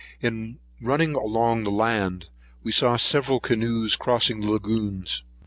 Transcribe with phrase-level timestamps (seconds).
[0.19, 2.29] In running along the land,
[2.63, 5.21] we saw several canoes crossing the lagoons.